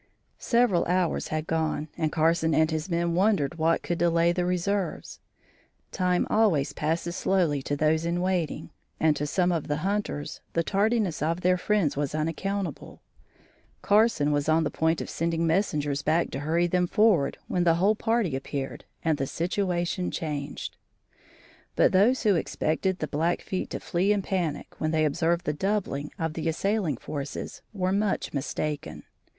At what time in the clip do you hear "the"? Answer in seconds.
4.31-4.45, 9.67-9.75, 10.53-10.63, 14.63-14.71, 17.63-17.75, 19.19-19.27, 22.97-23.07, 25.45-25.53, 26.33-26.49